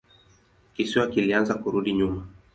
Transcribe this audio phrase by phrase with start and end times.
[0.73, 2.21] Kisiwa kilianza kurudi nyuma.